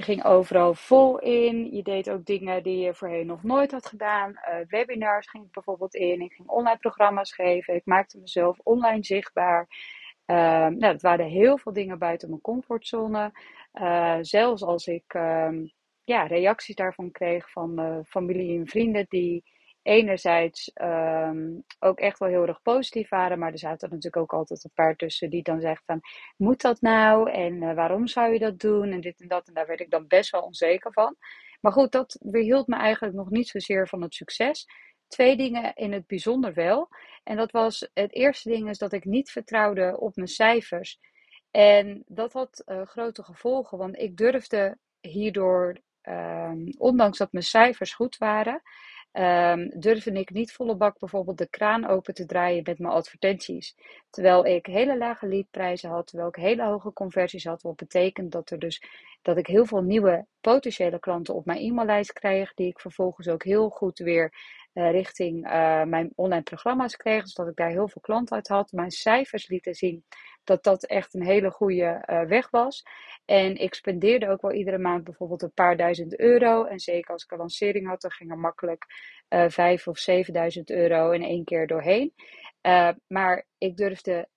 [0.00, 1.74] Je ging overal vol in.
[1.74, 4.30] Je deed ook dingen die je voorheen nog nooit had gedaan.
[4.30, 6.20] Uh, webinars ging ik bijvoorbeeld in.
[6.20, 7.74] Ik ging online programma's geven.
[7.74, 9.68] Ik maakte mezelf online zichtbaar.
[10.26, 13.32] Uh, nou, dat waren heel veel dingen buiten mijn comfortzone.
[13.74, 15.66] Uh, zelfs als ik ehm,
[16.04, 19.44] ja, reacties daarvan kreeg van familie en vrienden die
[19.82, 24.64] enerzijds um, ook echt wel heel erg positief waren, maar er zaten natuurlijk ook altijd
[24.64, 26.00] een paar tussen die dan zeggen van,
[26.36, 27.30] moet dat nou?
[27.30, 28.92] En uh, waarom zou je dat doen?
[28.92, 29.48] En dit en dat.
[29.48, 31.16] En daar werd ik dan best wel onzeker van.
[31.60, 34.66] Maar goed, dat weerhield me eigenlijk nog niet zozeer van het succes.
[35.08, 36.88] Twee dingen in het bijzonder wel.
[37.24, 40.98] En dat was, het eerste ding is dat ik niet vertrouwde op mijn cijfers.
[41.50, 47.94] En dat had uh, grote gevolgen, want ik durfde hierdoor, um, ondanks dat mijn cijfers
[47.94, 48.62] goed waren,
[49.12, 53.76] um, durfde ik niet volle bak bijvoorbeeld de kraan open te draaien met mijn advertenties.
[54.10, 57.62] Terwijl ik hele lage leadprijzen had, terwijl ik hele hoge conversies had.
[57.62, 58.82] Wat betekent dat, er dus,
[59.22, 63.44] dat ik heel veel nieuwe potentiële klanten op mijn e-maillijst kreeg, die ik vervolgens ook
[63.44, 64.32] heel goed weer
[64.74, 67.22] uh, richting uh, mijn online programma's kreeg.
[67.22, 68.72] Dus dat ik daar heel veel klanten uit had.
[68.72, 70.04] Mijn cijfers lieten zien
[70.44, 72.82] dat dat echt een hele goede uh, weg was.
[73.24, 76.64] En ik spendeerde ook wel iedere maand bijvoorbeeld een paar duizend euro.
[76.64, 78.84] En zeker als ik een lancering had, dan ging er makkelijk
[79.48, 82.14] vijf of zevenduizend euro in één keer doorheen.
[83.06, 84.28] maar ik durfde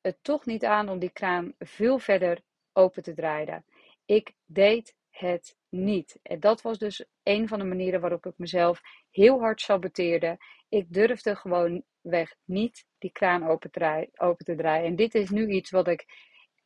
[0.00, 2.40] het toch niet aan om die kraan veel verder
[2.72, 3.64] open te draaien.
[4.04, 6.18] Ik deed het niet.
[6.22, 10.38] En dat was dus een van de manieren waarop ik mezelf heel hard saboteerde.
[10.68, 14.86] Ik durfde gewoon weg niet die kraan open te, open te draaien.
[14.86, 16.06] En dit is nu iets wat ik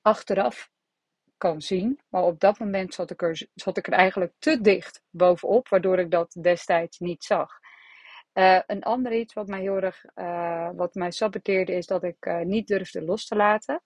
[0.02, 0.70] achteraf
[1.36, 2.00] kan zien.
[2.08, 5.98] Maar op dat moment zat ik, er, zat ik er eigenlijk te dicht bovenop, waardoor
[5.98, 7.62] ik dat destijds niet zag.
[8.34, 12.26] Uh, een ander iets wat mij heel erg uh, wat mij saboteerde is dat ik
[12.26, 13.82] uh, niet durfde los te laten.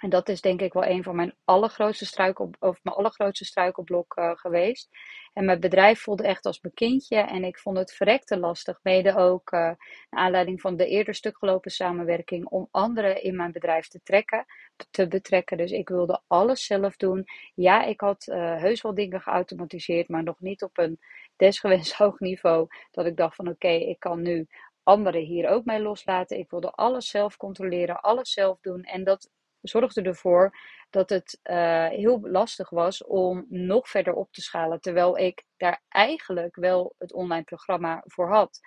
[0.00, 4.16] En dat is denk ik wel een van mijn allergrootste, struikel, of mijn allergrootste struikelblok
[4.16, 4.88] uh, geweest.
[5.32, 7.16] En mijn bedrijf voelde echt als mijn kindje.
[7.16, 8.80] En ik vond het verrekte lastig.
[8.82, 9.76] Mede ook uh, naar
[10.10, 12.46] aanleiding van de eerder stuk gelopen samenwerking.
[12.46, 14.44] Om anderen in mijn bedrijf te trekken,
[14.90, 15.56] te betrekken.
[15.56, 17.24] Dus ik wilde alles zelf doen.
[17.54, 20.08] Ja, ik had uh, heus wel dingen geautomatiseerd.
[20.08, 20.98] Maar nog niet op een
[21.36, 22.66] desgewenst hoog niveau.
[22.90, 24.46] Dat ik dacht van oké, ik kan nu
[24.82, 26.38] anderen hier ook mee loslaten.
[26.38, 28.82] Ik wilde alles zelf controleren, alles zelf doen.
[28.82, 29.30] En dat
[29.68, 30.56] zorgde ervoor
[30.90, 34.80] dat het uh, heel lastig was om nog verder op te schalen.
[34.80, 38.60] Terwijl ik daar eigenlijk wel het online programma voor had.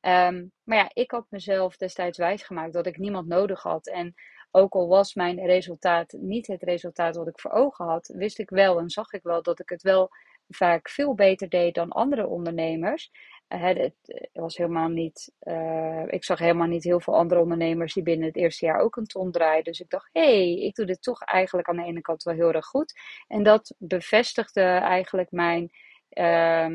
[0.00, 3.86] Um, maar ja, ik had mezelf destijds wijsgemaakt dat ik niemand nodig had.
[3.86, 4.14] En
[4.50, 8.50] ook al was mijn resultaat niet het resultaat wat ik voor ogen had, wist ik
[8.50, 10.10] wel en zag ik wel dat ik het wel
[10.50, 13.10] vaak veel beter deed dan andere ondernemers.
[13.48, 18.02] Uh, het, was helemaal niet, uh, ik zag helemaal niet heel veel andere ondernemers die
[18.02, 19.64] binnen het eerste jaar ook een ton draaien.
[19.64, 22.34] Dus ik dacht, hé, hey, ik doe dit toch eigenlijk aan de ene kant wel
[22.34, 22.94] heel erg goed.
[23.28, 25.72] En dat bevestigde eigenlijk mijn,
[26.10, 26.66] uh,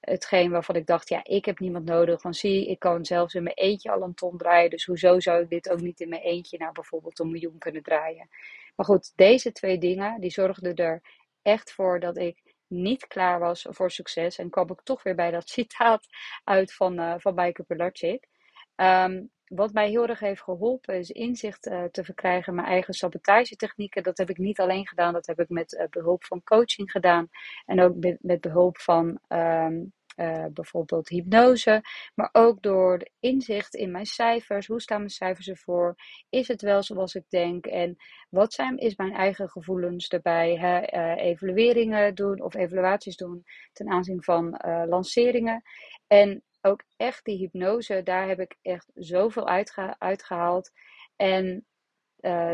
[0.00, 2.22] hetgeen waarvan ik dacht, ja, ik heb niemand nodig.
[2.22, 4.70] Want zie, ik kan zelfs in mijn eentje al een ton draaien.
[4.70, 7.82] Dus hoezo zou ik dit ook niet in mijn eentje naar bijvoorbeeld een miljoen kunnen
[7.82, 8.28] draaien?
[8.76, 11.02] Maar goed, deze twee dingen, die zorgden er
[11.42, 14.38] echt voor dat ik niet klaar was voor succes.
[14.38, 16.06] En kwam ik toch weer bij dat citaat
[16.44, 18.28] uit van, uh, van Maaike Pilarczyk.
[18.76, 22.94] Um, wat mij heel erg heeft geholpen is inzicht uh, te verkrijgen in mijn eigen
[22.94, 24.02] sabotagetechnieken.
[24.02, 27.28] Dat heb ik niet alleen gedaan, dat heb ik met uh, behulp van coaching gedaan.
[27.66, 31.80] En ook met, behulp van um, uh, bijvoorbeeld hypnose,
[32.14, 34.66] maar ook door inzicht in mijn cijfers.
[34.66, 35.94] Hoe staan mijn cijfers ervoor?
[36.28, 37.66] Is het wel zoals ik denk?
[37.66, 37.96] En
[38.30, 40.08] wat zijn is mijn eigen gevoelens?
[40.22, 40.94] Hè?
[40.94, 45.62] Uh, evalueringen doen of evaluaties doen ten aanzien van uh, lanceringen.
[46.06, 50.70] En ook echt die hypnose, daar heb ik echt zoveel uitgeha uitgehaald.
[51.16, 51.66] En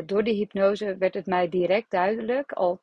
[0.04, 2.82] door die hypnose werd het mij direct duidelijk, al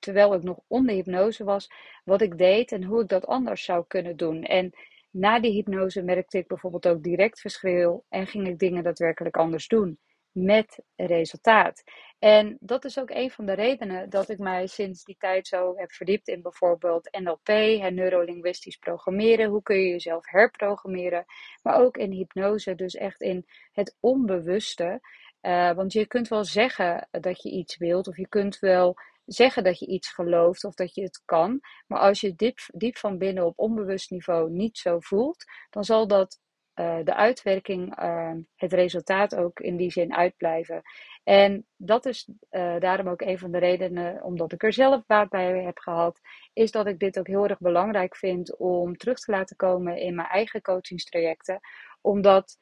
[0.00, 1.70] terwijl ik nog onder hypnose was,
[2.04, 4.42] wat ik deed en hoe ik dat anders zou kunnen doen.
[4.42, 4.72] En
[5.10, 9.68] na die hypnose merkte ik bijvoorbeeld ook direct verschil en ging ik dingen daadwerkelijk anders
[9.68, 9.98] doen.
[10.32, 11.82] Met resultaat.
[12.18, 15.76] En dat is ook een van de redenen dat ik mij sinds die tijd zo
[15.76, 19.48] heb verdiept in bijvoorbeeld NLP, en neurolinguistisch programmeren.
[19.48, 21.24] Hoe kun je jezelf herprogrammeren?
[21.62, 25.00] Maar ook in hypnose, dus echt in het onbewuste.
[25.42, 28.96] Uh, want je kunt wel zeggen dat je iets wilt, of je kunt wel
[29.32, 31.60] zeggen dat je iets gelooft of dat je het kan.
[31.86, 36.06] Maar als je diep, diep van binnen op onbewust niveau niet zo voelt, dan zal
[36.06, 36.40] dat
[36.74, 40.82] uh, de uitwerking, uh, het resultaat ook in die zin uitblijven.
[41.24, 45.28] En dat is uh, daarom ook een van de redenen, omdat ik er zelf baat
[45.28, 46.20] bij heb gehad,
[46.52, 50.14] is dat ik dit ook heel erg belangrijk vind om terug te laten komen in
[50.14, 51.60] mijn eigen coachingstrajecten.
[52.00, 52.58] Omdat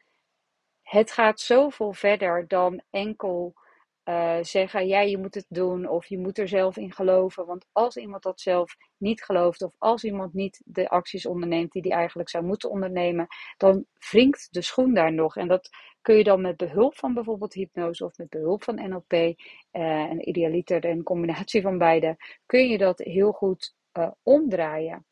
[0.82, 3.54] het gaat zoveel verder dan enkel
[4.08, 7.46] uh, zeggen, ja, je moet het doen of je moet er zelf in geloven.
[7.46, 11.82] Want als iemand dat zelf niet gelooft of als iemand niet de acties onderneemt die
[11.82, 13.26] hij eigenlijk zou moeten ondernemen,
[13.56, 15.36] dan wringt de schoen daar nog.
[15.36, 15.68] En dat
[16.00, 19.34] kun je dan met behulp van bijvoorbeeld hypnose of met behulp van NLP eh,
[19.82, 22.16] en idealiter en combinatie van beide,
[22.46, 25.06] kun je dat heel goed uh, omdraaien.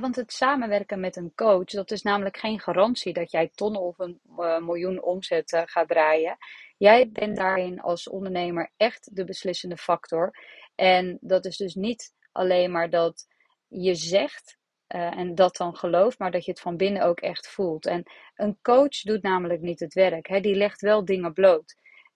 [0.00, 3.98] Want het samenwerken met een coach, dat is namelijk geen garantie dat jij tonnen of
[3.98, 6.36] een uh, miljoen omzet uh, gaat draaien.
[6.76, 10.34] Jij bent daarin als ondernemer echt de beslissende factor.
[10.74, 13.26] En dat is dus niet alleen maar dat
[13.68, 14.58] je zegt
[14.88, 17.86] uh, en dat dan gelooft, maar dat je het van binnen ook echt voelt.
[17.86, 18.02] En
[18.36, 20.28] een coach doet namelijk niet het werk.
[20.28, 20.40] Hè?
[20.40, 21.74] Die legt wel dingen bloot.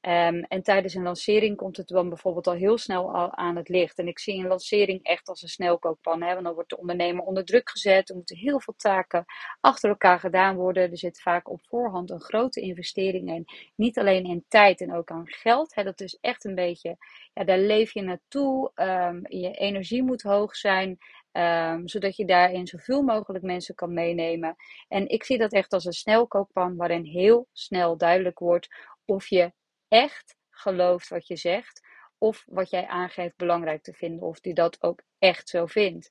[0.09, 3.69] Um, en tijdens een lancering komt het dan bijvoorbeeld al heel snel al aan het
[3.69, 3.99] licht.
[3.99, 6.23] En ik zie een lancering echt als een snelkookpan.
[6.23, 6.33] Hè?
[6.33, 8.09] Want dan wordt de ondernemer onder druk gezet.
[8.09, 9.25] Er moeten heel veel taken
[9.61, 10.91] achter elkaar gedaan worden.
[10.91, 13.45] Er zit vaak op voorhand een grote investering in.
[13.77, 15.75] Niet alleen in tijd en ook aan geld.
[15.75, 15.83] Hè?
[15.85, 16.97] Dat is echt een beetje,
[17.33, 18.71] ja, daar leef je naartoe.
[18.75, 20.99] Um, je energie moet hoog zijn.
[21.33, 24.57] Um, zodat je daarin zoveel mogelijk mensen kan meenemen.
[24.89, 28.69] En ik zie dat echt als een snelkookpan waarin heel snel duidelijk wordt
[29.05, 29.53] of je
[29.93, 31.81] echt gelooft wat je zegt.
[32.19, 34.27] Of wat jij aangeeft belangrijk te vinden.
[34.27, 36.11] Of die dat ook echt zo vindt.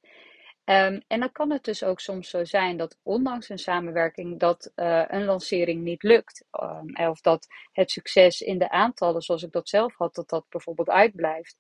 [0.66, 4.72] Um, en dan kan het dus ook soms zo zijn dat ondanks een samenwerking dat
[4.76, 6.46] uh, een lancering niet lukt.
[6.52, 10.46] Um, of dat het succes in de aantallen zoals ik dat zelf had, dat dat
[10.50, 11.58] bijvoorbeeld uitblijft.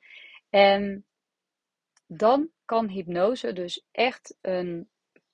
[0.50, 1.06] En
[2.07, 4.89] dan kan hypnose dus echt een,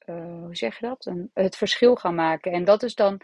[0.06, 1.06] uh, hoe zeg je dat?
[1.06, 2.52] Een, het verschil gaan maken.
[2.52, 3.22] En dat is dan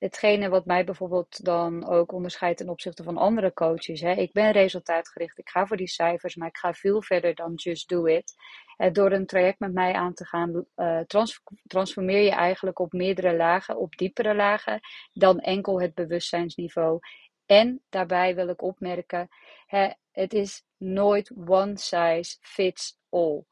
[0.00, 4.00] hetgene wat mij bijvoorbeeld dan ook onderscheidt ten opzichte van andere coaches.
[4.00, 4.12] Hè.
[4.12, 7.88] Ik ben resultaatgericht, ik ga voor die cijfers, maar ik ga veel verder dan just
[7.88, 8.34] do it.
[8.76, 10.66] En door een traject met mij aan te gaan,
[11.06, 14.80] trans transformeer je eigenlijk op meerdere lagen, op diepere lagen,
[15.12, 16.98] dan enkel het bewustzijnsniveau.
[17.46, 19.28] En daarbij wil ik opmerken,
[19.66, 23.44] hè, het is nooit one size fits all.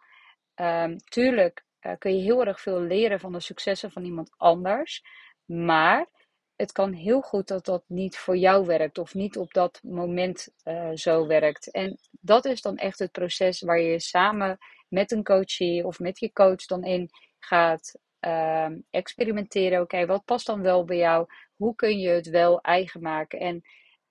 [0.54, 5.04] Um, tuurlijk uh, kun je heel erg veel leren van de successen van iemand anders.
[5.44, 6.06] Maar
[6.58, 10.48] het kan heel goed dat dat niet voor jou werkt of niet op dat moment
[10.64, 11.70] uh, zo werkt.
[11.70, 14.58] En dat is dan echt het proces waar je samen
[14.88, 19.80] met een coachie of met je coach dan in gaat uh, experimenteren.
[19.80, 21.26] Oké, wat past dan wel bij jou?
[21.56, 23.38] Hoe kun je het wel eigen maken?
[23.38, 23.62] En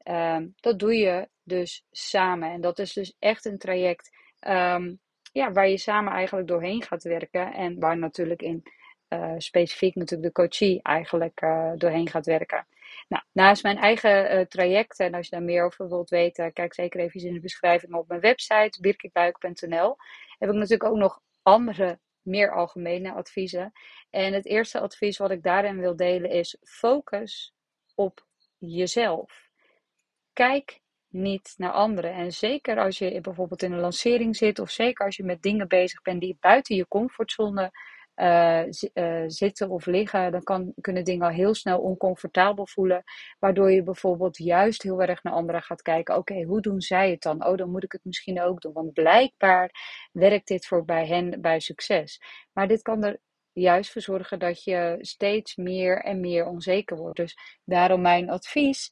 [0.04, 2.52] uh, dat doe je dus samen.
[2.52, 4.10] En dat is dus echt een traject
[4.48, 5.00] um,
[5.32, 7.54] ja, waar je samen eigenlijk doorheen gaat werken.
[7.54, 8.64] En waar natuurlijk in
[9.10, 12.68] uh, specifiek natuurlijk de coachie eigenlijk uh, doorheen gaat werken.
[13.08, 16.74] Nou, naast mijn eigen uh, traject, en als je daar meer over wilt weten, kijk
[16.74, 19.96] zeker even in de beschrijving op mijn website, birkikbuik.nl,
[20.38, 23.72] heb ik natuurlijk ook nog andere, meer algemene adviezen.
[24.10, 27.54] En het eerste advies wat ik daarin wil delen is: focus
[27.96, 28.26] op
[28.58, 29.50] jezelf.
[30.34, 32.14] Kijk niet naar anderen.
[32.14, 35.68] En zeker als je bijvoorbeeld in een lancering zit, of zeker als je met dingen
[35.68, 37.72] bezig bent die buiten je comfortzone
[38.18, 43.04] uh, uh, zitten of liggen, dan kan, kunnen dingen al heel snel oncomfortabel voelen.
[43.40, 46.16] Waardoor je bijvoorbeeld juist heel erg naar anderen gaat kijken.
[46.16, 47.46] Oké, hoe doen zij het dan?
[47.46, 48.74] Oh, dan moet ik het misschien ook doen.
[48.74, 49.72] Want blijkbaar
[50.12, 52.22] werkt dit voor bij hen bij succes.
[52.54, 53.20] Maar dit kan er
[53.52, 57.18] juist voor zorgen dat je steeds meer en meer onzeker wordt.
[57.18, 58.92] Dus daarom mijn advies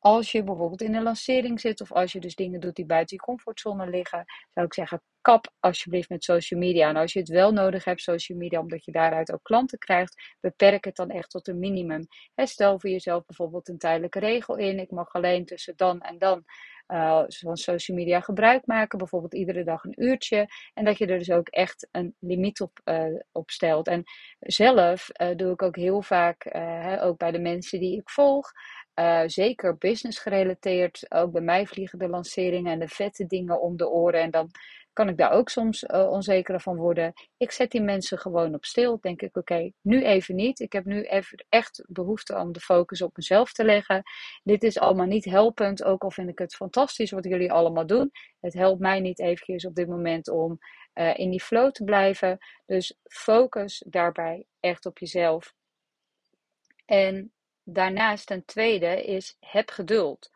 [0.00, 3.16] als je bijvoorbeeld in een lancering zit of als je dus dingen doet die buiten
[3.16, 4.24] je comfortzone liggen,
[4.54, 6.88] zou ik zeggen, kap alsjeblieft met social media.
[6.88, 10.36] En als je het wel nodig hebt, social media, omdat je daaruit ook klanten krijgt,
[10.40, 12.06] beperk het dan echt tot een minimum.
[12.34, 14.78] stel voor jezelf bijvoorbeeld een tijdelijke regel in.
[14.78, 16.44] Ik mag alleen tussen dan en dan
[16.88, 20.46] uh, van social media gebruik maken, bijvoorbeeld iedere dag een uurtje.
[20.74, 23.86] En dat je er dus ook echt een limiet op, uh, op stelt.
[23.86, 24.02] En
[24.38, 26.50] zelf uh, doe ik ook heel vaak,
[27.00, 28.50] ook bij de mensen die ik volg.
[28.94, 31.06] Uh, zeker business gerelateerd.
[31.08, 34.20] Ook bij mij vliegen de lanceringen en de vette dingen om de oren.
[34.20, 34.50] En dan
[34.92, 37.12] kan ik daar ook soms uh, onzeker van worden.
[37.36, 38.98] Ik zet die mensen gewoon op stil.
[39.00, 40.60] Denk ik, oké, nu even niet.
[40.60, 44.02] Ik heb nu even echt behoefte om de focus op mezelf te leggen.
[44.42, 45.82] Dit is allemaal niet helpend.
[45.84, 48.10] Ook al vind ik het fantastisch wat jullie allemaal doen.
[48.40, 50.58] Het helpt mij niet eventjes op dit moment om
[50.94, 52.38] uh, in die flow te blijven.
[52.66, 55.54] Dus focus daarbij echt op jezelf.
[56.84, 57.32] En
[57.64, 60.30] Daarnaast ten tweede is heb geduld.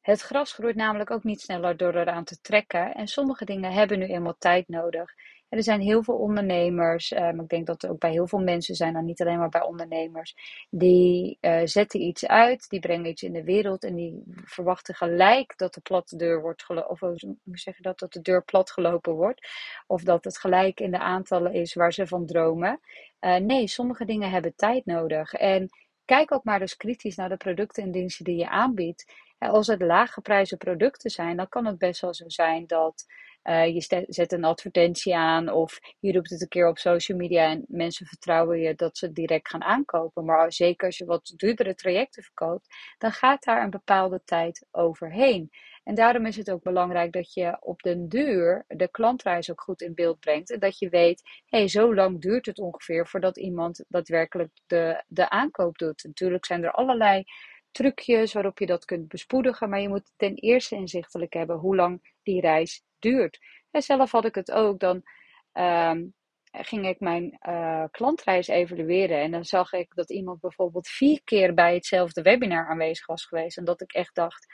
[0.00, 2.94] Het gras groeit namelijk ook niet sneller door eraan te trekken.
[2.94, 5.14] En sommige dingen hebben nu eenmaal tijd nodig.
[5.48, 8.74] Er zijn heel veel ondernemers, maar ik denk dat er ook bij heel veel mensen
[8.74, 10.34] zijn, dan niet alleen maar bij ondernemers,
[10.70, 15.58] die uh, zetten iets uit, die brengen iets in de wereld en die verwachten gelijk
[15.58, 17.36] dat de platte deur wordt gelopen, of hoe
[17.80, 19.48] dat, dat de deur plat gelopen wordt,
[19.86, 22.80] of dat het gelijk in de aantallen is waar ze van dromen.
[23.20, 25.32] Uh, nee, sommige dingen hebben tijd nodig.
[25.32, 25.70] En
[26.12, 29.12] kijk ook maar eens kritisch naar de producten en diensten die je aanbiedt.
[29.38, 33.04] als het laaggeprijzen producten zijn, dan kan het best wel zo zijn dat
[33.44, 37.50] uh, je zet een advertentie aan of je roept het een keer op social media
[37.50, 40.24] en mensen vertrouwen je dat ze het direct gaan aankopen.
[40.24, 42.66] Maar zeker als je wat duurdere trajecten verkoopt,
[42.98, 45.50] dan gaat daar een bepaalde tijd overheen.
[45.84, 49.80] En daarom is het ook belangrijk dat je op den duur de klantreis ook goed
[49.80, 50.50] in beeld brengt.
[50.50, 55.04] En dat je weet, hé, hey, zo lang duurt het ongeveer voordat iemand daadwerkelijk de,
[55.06, 56.04] de aankoop doet.
[56.04, 57.24] Natuurlijk zijn er allerlei
[57.70, 59.68] trucjes waarop je dat kunt bespoedigen.
[59.68, 63.38] Maar je moet ten eerste inzichtelijk hebben hoe lang die reis duurt.
[63.70, 64.80] En zelf had ik het ook.
[64.80, 65.02] Dan
[65.52, 66.04] ehm,
[66.52, 69.20] ging ik mijn uh, klantreis evalueren.
[69.20, 73.56] En dan zag ik dat iemand bijvoorbeeld vier keer bij hetzelfde webinar aanwezig was geweest.
[73.56, 74.46] En dat ik echt dacht.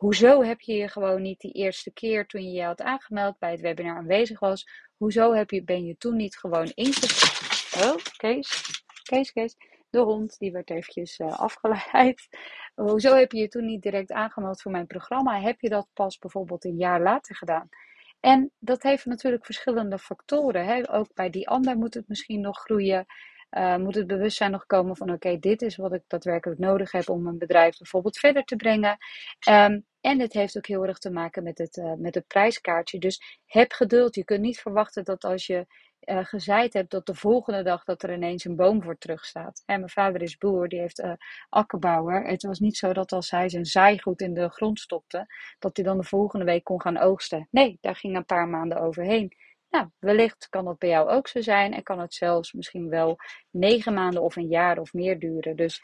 [0.00, 3.50] Hoezo heb je je gewoon niet die eerste keer toen je je had aangemeld bij
[3.50, 4.68] het webinar aanwezig was?
[4.96, 7.92] Hoezo heb je, ben je toen niet gewoon ingeschreven?
[7.92, 9.56] Oh, Kees, Kees, Kees.
[9.90, 12.28] De hond, die werd eventjes uh, afgeleid.
[12.74, 15.40] Hoezo heb je je toen niet direct aangemeld voor mijn programma?
[15.40, 17.68] Heb je dat pas bijvoorbeeld een jaar later gedaan?
[18.20, 20.66] En dat heeft natuurlijk verschillende factoren.
[20.66, 20.92] Hè?
[20.92, 23.06] Ook bij die ander moet het misschien nog groeien.
[23.50, 27.08] Uh, moet het bewustzijn nog komen van oké, dit is wat ik daadwerkelijk nodig heb
[27.08, 28.96] om mijn bedrijf bijvoorbeeld verder te brengen.
[29.48, 32.98] Um, en het heeft ook heel erg te maken met het, uh, met het prijskaartje.
[32.98, 34.14] Dus heb geduld.
[34.14, 35.66] Je kunt niet verwachten dat als je
[36.04, 39.62] uh, gezaaid hebt, dat de volgende dag dat er ineens een boom voor terug staat.
[39.66, 41.12] En mijn vader is boer, die heeft uh,
[41.48, 42.26] akkerbouwer.
[42.26, 45.26] Het was niet zo dat als hij zijn zaaigoed in de grond stopte,
[45.58, 47.48] dat hij dan de volgende week kon gaan oogsten.
[47.50, 49.36] Nee, daar ging een paar maanden overheen.
[49.70, 53.16] Nou, wellicht kan dat bij jou ook zo zijn en kan het zelfs misschien wel
[53.50, 55.56] negen maanden of een jaar of meer duren.
[55.56, 55.82] Dus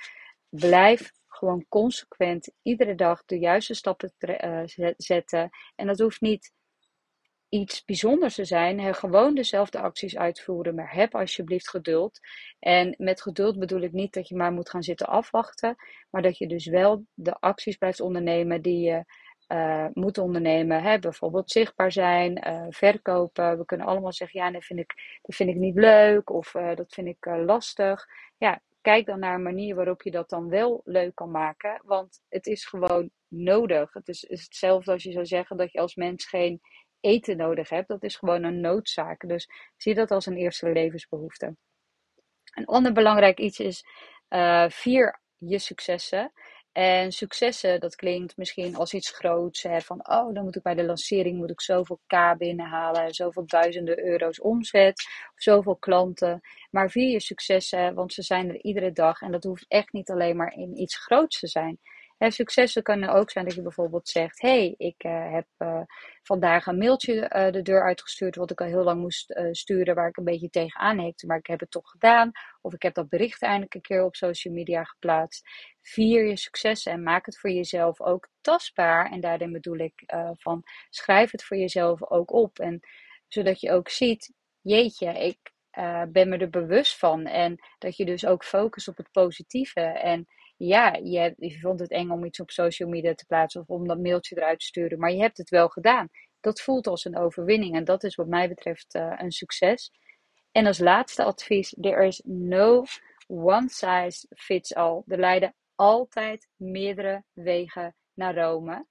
[0.49, 4.61] blijf gewoon consequent iedere dag de juiste stappen uh,
[4.97, 5.51] zetten.
[5.75, 6.53] En dat hoeft niet
[7.49, 8.95] iets bijzonders te zijn.
[8.95, 12.21] Gewoon dezelfde acties uitvoeren, maar heb alsjeblieft geduld.
[12.59, 15.77] En met geduld bedoel ik niet dat je maar moet gaan zitten afwachten,
[16.11, 19.05] maar dat je dus wel de acties blijft ondernemen die je
[19.49, 20.83] uh, moet ondernemen.
[20.83, 20.99] Hè?
[20.99, 23.59] Bijvoorbeeld zichtbaar zijn, uh, verkopen.
[23.59, 26.93] We kunnen allemaal zeggen, ja, dat vind ik, dat vind ik niet leuk of dat
[26.93, 28.07] vind ik lastig.
[28.37, 31.81] Ja, kijk dan naar een manier waarop je dat dan wel leuk kan maken.
[31.85, 33.93] Want het is gewoon nodig.
[33.93, 36.61] Het is, hetzelfde als je zou zeggen dat je als mens geen
[37.01, 37.89] eten nodig hebt.
[37.89, 39.29] Dat is gewoon een noodzaak.
[39.29, 41.57] Dus zie dat als een eerste levensbehoefte.
[42.55, 43.85] Een ander belangrijk iets is
[44.29, 46.33] uh, vier je successen.
[46.77, 49.63] En successen, dat klinkt misschien als iets groots.
[49.63, 53.15] Hè, van, oh, dan moet ik bij de lancering moet ik zoveel K binnenhalen.
[53.15, 55.05] Zoveel duizenden euro's omzet.
[55.35, 56.41] Of zoveel klanten.
[56.71, 59.21] Maar vier je successen, want ze zijn er iedere dag.
[59.21, 61.79] En dat hoeft echt niet alleen maar in iets groots te zijn.
[62.19, 65.81] En successen kunnen ook zijn dat je bijvoorbeeld zegt: hey, ik uh, heb uh,
[66.23, 70.09] vandaag een mailtje uh, de deur uitgestuurd, wat ik al heel lang moest sturen, waar
[70.09, 72.31] ik een beetje tegenaan hekte, maar ik heb het toch gedaan.
[72.61, 75.49] Of ik heb dat bericht eindelijk een keer op social media geplaatst.
[75.83, 79.11] Vier je successen en maak het voor jezelf ook tastbaar.
[79.11, 80.03] En daarin bedoel ik
[80.37, 82.59] van schrijf het voor jezelf ook op.
[82.59, 82.81] En
[83.29, 85.39] zodat je ook ziet: jeetje, ik
[86.09, 87.27] ben me er bewust van.
[87.27, 89.81] En dat je dus ook focust op het positieve.
[89.81, 90.27] En
[90.57, 93.87] ja, je, je vond het eng om iets op social media te plaatsen of om
[93.87, 96.09] dat mailtje eruit te sturen, maar je hebt het wel gedaan.
[96.41, 99.93] Dat voelt als een overwinning en dat is wat mij betreft uh, een succes.
[100.53, 102.85] En als laatste advies, there is no
[103.27, 105.03] one size fits all.
[105.07, 108.87] Er leiden altijd meerdere wegen naar Rome.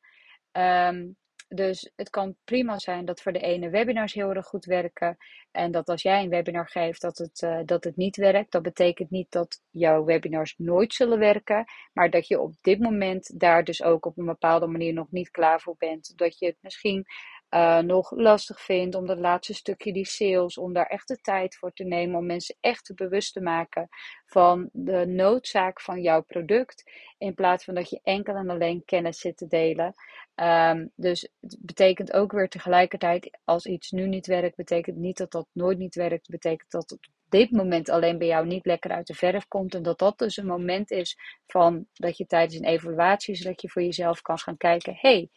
[0.51, 5.17] Um, dus het kan prima zijn dat voor de ene webinars heel erg goed werken.
[5.51, 8.51] En dat als jij een webinar geeft dat het, uh, dat het niet werkt.
[8.51, 11.65] Dat betekent niet dat jouw webinars nooit zullen werken.
[11.93, 15.31] Maar dat je op dit moment daar dus ook op een bepaalde manier nog niet
[15.31, 16.13] klaar voor bent.
[16.17, 17.05] Dat je het misschien
[17.49, 21.55] uh, nog lastig vindt om dat laatste stukje, die sales, om daar echt de tijd
[21.55, 23.87] voor te nemen, om mensen echt bewust te maken
[24.25, 29.19] van de noodzaak van jouw product, in plaats van dat je enkel en alleen kennis
[29.19, 29.93] zit te delen.
[30.35, 35.31] Um, dus het betekent ook weer tegelijkertijd, als iets nu niet werkt, betekent niet dat
[35.31, 38.91] dat nooit niet werkt, betekent dat het op dit moment alleen bij jou niet lekker
[38.91, 42.55] uit de verf komt en dat dat dus een moment is van dat je tijdens
[42.55, 45.29] een evaluatie, zodat je voor jezelf kan gaan kijken, hey,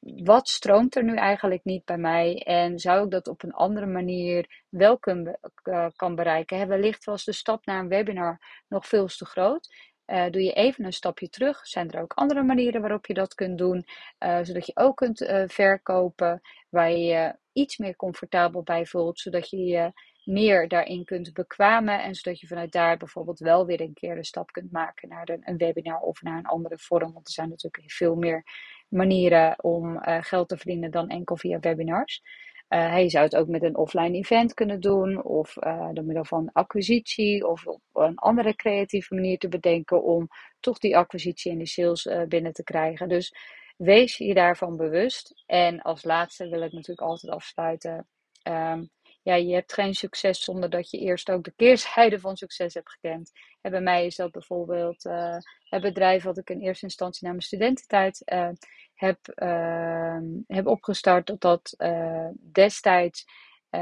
[0.00, 3.86] wat stroomt er nu eigenlijk niet bij mij en zou ik dat op een andere
[3.86, 6.68] manier wel kun, uh, kan bereiken?
[6.68, 9.96] Wellicht was de stap naar een webinar nog veel te groot.
[10.06, 11.66] Uh, doe je even een stapje terug.
[11.66, 13.84] Zijn er ook andere manieren waarop je dat kunt doen,
[14.24, 19.50] uh, zodat je ook kunt verkopen waar je je iets meer comfortabel bij voelt, zodat
[19.50, 19.92] je je
[20.28, 24.24] meer daarin kunt bekwamen en zodat je vanuit daar bijvoorbeeld wel weer een keer de
[24.24, 27.12] stap kunt maken naar een, een webinar of naar een andere vorm.
[27.12, 28.44] Want er zijn natuurlijk veel meer
[28.88, 32.22] manieren om uh, geld te verdienen dan enkel via webinars.
[32.68, 36.24] Uh, je zou het ook met een offline event kunnen doen, of uh, door middel
[36.24, 40.28] van acquisitie, of op een andere creatieve manier te bedenken om
[40.60, 43.08] toch die acquisitie en die sales binnen te krijgen.
[43.08, 43.34] Dus
[43.76, 45.42] wees je daarvan bewust.
[45.46, 48.06] En als laatste wil ik natuurlijk altijd afsluiten.
[48.42, 48.84] Ehm,
[49.22, 52.90] ja, je hebt geen succes zonder dat je eerst ook de keerzijde van succes hebt
[52.90, 53.30] gekend.
[53.60, 55.36] En bij mij is dat bijvoorbeeld uh,
[55.68, 58.48] het bedrijf wat ik in eerste instantie na mijn studententijd uh,
[58.94, 61.26] heb, uh, heb opgestart.
[61.26, 63.24] Dat dat eh, destijds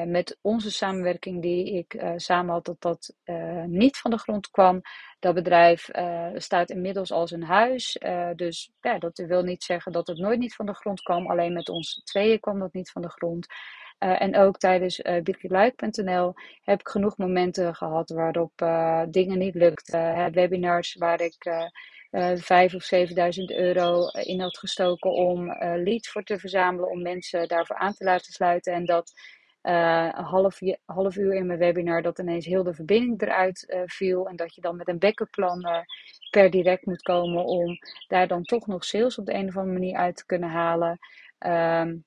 [0.06, 3.14] met onze samenwerking die ik samen had, dat dat
[3.66, 4.80] niet van de grond kwam.
[5.18, 5.88] Dat bedrijf
[6.34, 7.98] staat inmiddels als een huis.
[8.36, 11.30] dus ja, dat wil niet zeggen dat het nooit niet van de grond kwam.
[11.30, 13.46] Alleen met ons tweeën kwam dat niet van de grond.
[13.98, 16.28] Uh, en ook tijdens uh,
[16.60, 20.32] heb ik genoeg momenten gehad waarop uh, dingen niet lukten.
[20.32, 21.64] webinars waar ik
[22.34, 23.14] vijf of 7.000
[23.46, 28.32] euro in had gestoken om leads voor te verzamelen, om mensen daarvoor aan te laten
[28.32, 28.72] sluiten.
[28.72, 29.12] En dat
[29.62, 34.28] een half, half, uur in mijn webinar dat ineens heel de verbinding eruit viel.
[34.28, 35.66] En dat je dan met een backup plan
[36.30, 39.78] per direct moet komen om daar dan toch nog sales op de een of andere
[39.78, 40.98] manier uit te kunnen halen.
[41.38, 42.04] Um,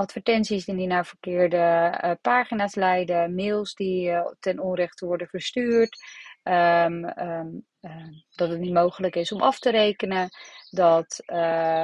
[0.00, 1.56] advertenties die naar verkeerde
[2.04, 5.96] uh, pagina's leiden, mails die uh, ten onrechte worden verstuurd,
[6.42, 10.28] um, um, uh, dat het niet mogelijk is om af te rekenen,
[10.70, 11.22] dat,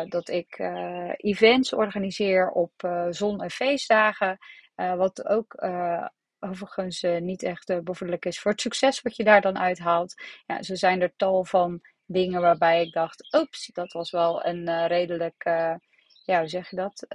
[0.09, 0.59] dat ik
[1.17, 2.73] events organiseer op
[3.11, 4.39] zon- en feestdagen,
[4.75, 5.65] wat ook
[6.39, 10.15] overigens niet echt bevorderlijk is voor het succes wat je daar dan uithaalt.
[10.47, 14.87] Ja, zo zijn er tal van dingen waarbij ik dacht, oeps, dat was wel een
[14.87, 15.45] redelijk
[16.27, 17.07] ja, hoe zeg je dat?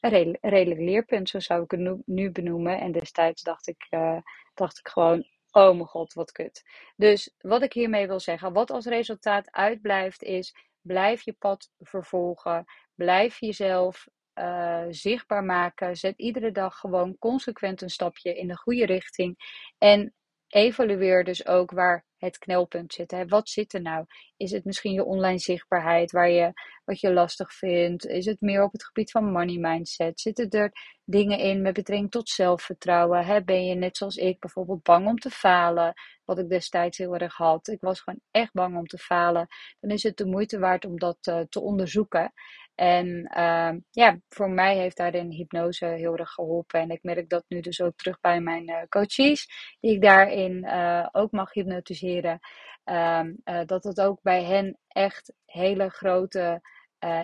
[0.00, 2.80] Een redelijk leerpunt, zo zou ik het nu benoemen.
[2.80, 4.18] En destijds dacht ik, uh,
[4.54, 6.62] dacht ik gewoon, oh mijn god, wat kut.
[6.96, 12.64] Dus wat ik hiermee wil zeggen, wat als resultaat uitblijft, is blijf je pad vervolgen.
[12.94, 15.96] Blijf jezelf uh, zichtbaar maken.
[15.96, 19.36] Zet iedere dag gewoon consequent een stapje in de goede richting.
[19.78, 20.14] En
[20.48, 23.10] evalueer dus ook waar het knelpunt zit.
[23.10, 23.26] Hè?
[23.26, 24.04] Wat zit er nou?
[24.36, 26.52] Is het misschien je online zichtbaarheid waar je,
[26.84, 28.06] wat je lastig vindt?
[28.06, 30.20] Is het meer op het gebied van money mindset?
[30.20, 30.72] Zitten er
[31.04, 33.44] dingen in met betrekking tot zelfvertrouwen?
[33.44, 35.94] Ben je net zoals ik bijvoorbeeld bang om te falen?
[36.24, 37.68] Wat ik destijds heel erg had.
[37.68, 39.46] Ik was gewoon echt bang om te falen.
[39.80, 42.32] Dan is het de moeite waard om dat uh, te onderzoeken.
[42.76, 46.80] En uh, ja, voor mij heeft daarin hypnose heel erg geholpen.
[46.80, 49.48] En ik merk dat nu dus ook terug bij mijn uh, coaches,
[49.80, 52.38] die ik daarin uh, ook mag hypnotiseren.
[52.84, 53.24] Uh,
[53.64, 56.60] dat het ook bij hen echt hele grote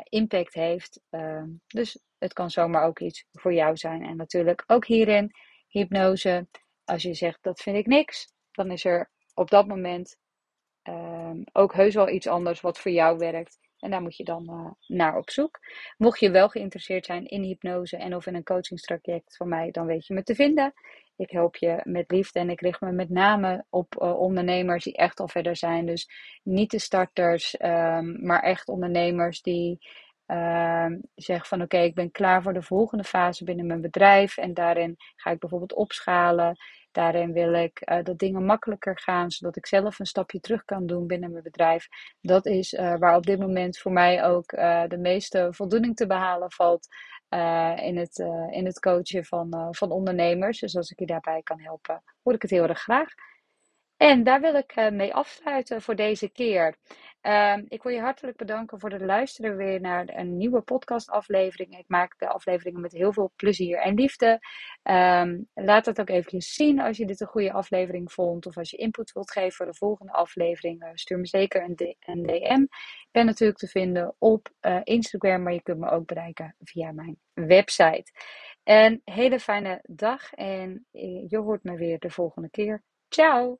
[0.02, 1.00] impact heeft.
[1.10, 4.02] Ehm, dus het kan zomaar ook iets voor jou zijn.
[4.02, 5.30] En natuurlijk ook hierin
[5.68, 6.48] hypnose.
[6.84, 10.16] Als je zegt dat vind ik niks, dan is er op dat moment
[10.82, 13.58] ehm, ook heus wel iets anders wat voor jou werkt.
[13.82, 15.60] En daar moet je dan uh, naar op zoek.
[15.98, 19.86] Mocht je wel geïnteresseerd zijn in hypnose en of in een coachingstraject van mij, dan
[19.86, 20.72] weet je me te vinden.
[21.16, 24.96] Ik help je met liefde en ik richt me met name op uh, ondernemers die
[24.96, 25.86] echt al verder zijn.
[25.86, 26.08] Dus
[26.42, 29.78] niet de starters, um, maar echt ondernemers die
[30.26, 34.36] uh, zeggen van oké, ik ben klaar voor de volgende fase binnen mijn bedrijf.
[34.36, 36.56] En daarin ga ik bijvoorbeeld opschalen.
[36.92, 40.86] Daarin wil ik uh, dat dingen makkelijker gaan, zodat ik zelf een stapje terug kan
[40.86, 41.86] doen binnen mijn bedrijf.
[42.20, 46.06] Dat is uh, waar op dit moment voor mij ook uh, de meeste voldoening te
[46.06, 46.88] behalen valt
[47.76, 48.18] in, het,
[48.50, 50.60] in het coachen van, van ondernemers.
[50.60, 53.08] Dus als ik je daarbij kan helpen, hoor ik het heel erg graag.
[53.96, 56.76] En daar wil ik mee afsluiten voor deze keer.
[57.22, 61.78] Um, ik wil je hartelijk bedanken voor het luisteren weer naar een nieuwe podcastaflevering.
[61.78, 64.40] Ik maak de afleveringen met heel veel plezier en liefde.
[64.82, 68.46] Um, laat het ook even zien als je dit een goede aflevering vond.
[68.46, 70.82] Of als je input wilt geven voor de volgende aflevering.
[70.82, 72.62] Uh, stuur me zeker een, DM.
[72.62, 76.92] Ik ben natuurlijk te vinden op uh, Instagram, maar je kunt me ook bereiken via
[76.92, 78.12] mijn website.
[78.64, 82.82] Een hele fijne dag en eh, je hoort me weer de volgende keer.
[83.08, 83.58] Ciao!